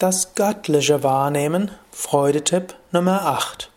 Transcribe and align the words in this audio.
Das 0.00 0.34
göttliche 0.34 1.02
Wahrnehmen, 1.02 1.70
Freudetipp 1.92 2.74
Nummer 2.90 3.26
8. 3.26 3.70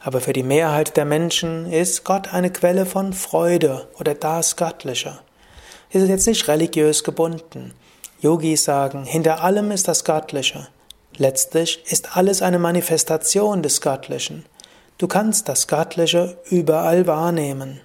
Aber 0.00 0.20
für 0.20 0.32
die 0.32 0.42
Mehrheit 0.42 0.96
der 0.96 1.04
Menschen 1.04 1.70
ist 1.70 2.02
Gott 2.02 2.32
eine 2.32 2.50
Quelle 2.50 2.84
von 2.84 3.12
Freude 3.12 3.86
oder 4.00 4.14
das 4.14 4.56
Göttliche. 4.56 5.20
Es 5.90 6.02
ist 6.02 6.08
jetzt 6.08 6.26
nicht 6.26 6.48
religiös 6.48 7.04
gebunden. 7.04 7.72
Yogis 8.20 8.64
sagen, 8.64 9.04
hinter 9.04 9.44
allem 9.44 9.70
ist 9.70 9.86
das 9.86 10.04
Göttliche. 10.04 10.66
Letztlich 11.16 11.84
ist 11.86 12.16
alles 12.16 12.42
eine 12.42 12.58
Manifestation 12.58 13.62
des 13.62 13.80
Göttlichen. 13.80 14.44
Du 14.98 15.06
kannst 15.06 15.48
das 15.48 15.68
Göttliche 15.68 16.36
überall 16.48 17.06
wahrnehmen. 17.06 17.80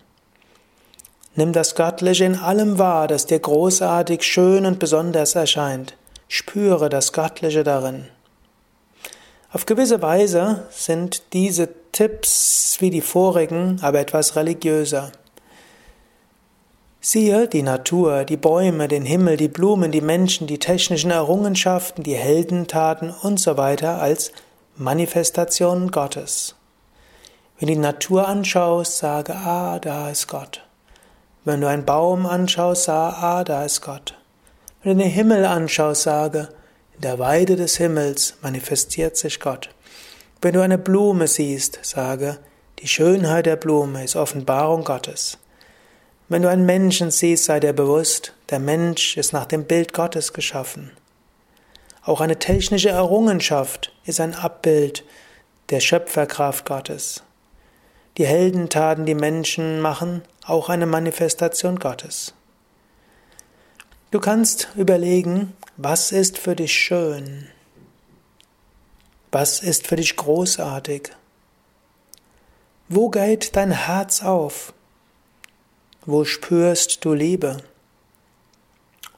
Nimm 1.36 1.54
das 1.54 1.76
Göttliche 1.76 2.26
in 2.26 2.36
allem 2.36 2.80
wahr, 2.80 3.08
das 3.08 3.28
dir 3.28 3.40
großartig, 3.40 4.24
schön 4.24 4.66
und 4.66 4.80
besonders 4.80 5.36
erscheint. 5.36 5.96
Spüre 6.28 6.90
das 6.90 7.14
Göttliche 7.14 7.64
darin. 7.64 8.08
Auf 9.54 9.66
gewisse 9.66 10.02
Weise 10.02 10.68
sind 10.72 11.34
diese 11.34 11.70
Tipps 11.94 12.78
wie 12.80 12.90
die 12.90 13.02
vorigen, 13.02 13.80
aber 13.82 14.00
etwas 14.00 14.36
religiöser. 14.36 15.12
Siehe 17.00 17.48
die 17.48 17.64
Natur, 17.64 18.26
die 18.26 18.36
Bäume, 18.36 18.90
den 18.90 19.06
Himmel, 19.06 19.38
die 19.38 19.48
Blumen, 19.48 19.94
die 19.94 20.02
Menschen, 20.02 20.46
die 20.46 20.60
technischen 20.60 21.12
Errungenschaften, 21.12 22.04
die 22.04 22.16
Heldentaten 22.16 23.12
und 23.22 23.40
so 23.40 23.56
weiter 23.56 24.02
als 24.02 24.34
Manifestationen 24.76 25.92
Gottes. 25.92 26.56
Wenn 27.58 27.70
du 27.70 27.74
die 27.76 27.80
Natur 27.80 28.28
anschaust, 28.28 28.98
sage, 28.98 29.34
ah, 29.34 29.80
da 29.80 30.10
ist 30.10 30.28
Gott. 30.28 30.66
Wenn 31.46 31.62
du 31.62 31.70
einen 31.70 31.86
Baum 31.86 32.26
anschaust, 32.26 32.84
sage, 32.84 33.16
ah, 33.16 33.44
da 33.46 33.64
ist 33.64 33.82
Gott. 33.82 34.17
Wenn 34.84 34.98
du 34.98 35.04
den 35.04 35.12
Himmel 35.12 35.46
anschaust, 35.46 36.04
sage, 36.04 36.50
in 36.96 37.02
der 37.02 37.18
Weide 37.20 37.56
des 37.56 37.78
Himmels 37.78 38.36
manifestiert 38.42 39.18
sich 39.18 39.40
Gott. 39.40 39.70
Wenn 40.42 40.54
du 40.54 40.62
eine 40.62 40.78
Blume 40.78 41.28
siehst, 41.28 41.80
sage, 41.82 42.38
die 42.80 42.88
Schönheit 42.88 43.48
der 43.48 43.56
Blume 43.56 44.04
ist 44.04 44.16
Offenbarung 44.16 44.84
Gottes. 44.84 45.40
Wenn 46.30 46.44
du 46.44 46.50
einen 46.50 46.66
Menschen 46.66 47.10
siehst, 47.10 47.46
sei 47.46 47.60
dir 47.60 47.74
bewusst, 47.74 48.34
der 48.50 48.60
Mensch 48.60 49.18
ist 49.18 49.34
nach 49.34 49.46
dem 49.46 49.64
Bild 49.64 49.94
Gottes 49.94 50.34
geschaffen. 50.34 50.92
Auch 52.04 52.22
eine 52.22 52.38
technische 52.38 52.90
Errungenschaft 52.90 53.92
ist 54.06 54.20
ein 54.20 54.36
Abbild 54.36 55.04
der 55.70 55.80
Schöpferkraft 55.80 56.66
Gottes. 56.66 57.24
Die 58.18 58.26
Heldentaten, 58.26 59.06
die 59.06 59.16
Menschen 59.16 59.82
machen, 59.82 60.22
auch 60.46 60.70
eine 60.70 60.86
Manifestation 60.86 61.80
Gottes. 61.80 62.34
Du 64.10 64.22
kannst 64.22 64.70
überlegen, 64.78 65.54
was 65.76 66.14
ist 66.14 66.38
für 66.38 66.56
dich 66.56 66.72
schön? 66.72 67.50
Was 69.34 69.60
ist 69.60 69.86
für 69.86 69.98
dich 69.98 70.16
großartig? 70.16 71.12
Wo 72.88 73.10
geht 73.10 73.58
dein 73.58 73.72
Herz 73.72 74.24
auf? 74.24 74.72
Wo 76.06 76.24
spürst 76.24 77.04
du 77.04 77.14
Liebe? 77.14 77.58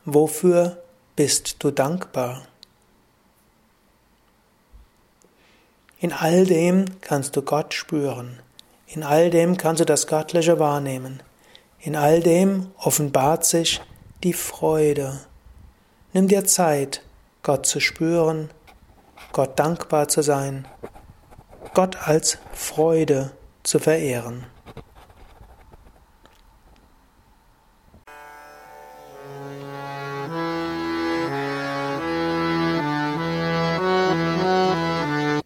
Wofür 0.06 0.82
bist 1.16 1.58
du 1.60 1.70
dankbar? 1.70 2.48
In 6.00 6.14
all 6.14 6.48
dem 6.48 7.00
kannst 7.02 7.36
du 7.36 7.44
Gott 7.44 7.76
spüren. 7.76 8.40
In 8.88 9.04
all 9.04 9.30
dem 9.30 9.56
kannst 9.56 9.82
du 9.82 9.86
das 9.86 10.08
Göttliche 10.08 10.58
wahrnehmen. 10.58 11.22
In 11.80 11.96
all 11.96 12.22
dem 12.22 12.72
offenbart 12.80 13.46
sich 13.46 13.82
die 14.24 14.34
Freude. 14.34 15.22
Nimm 16.12 16.28
dir 16.28 16.44
Zeit, 16.44 17.04
Gott 17.42 17.66
zu 17.66 17.80
spüren, 17.80 18.50
Gott 19.32 19.58
dankbar 19.58 20.10
zu 20.10 20.22
sein, 20.22 20.68
Gott 21.74 22.08
als 22.08 22.38
Freude 22.52 23.32
zu 23.64 23.80
verehren. 23.80 24.46